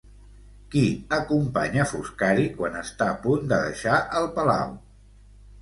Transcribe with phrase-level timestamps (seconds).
[0.75, 0.81] Qui
[1.17, 4.77] acompanya Foscari quan està a punt de deixar el palau?